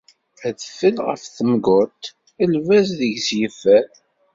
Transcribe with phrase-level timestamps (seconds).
[0.47, 2.01] Adfel ɣef temguṭ,
[2.53, 3.85] lbaz deg-s yeffer.